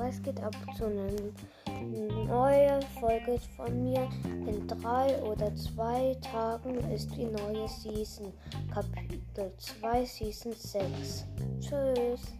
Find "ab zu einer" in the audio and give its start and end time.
0.40-1.12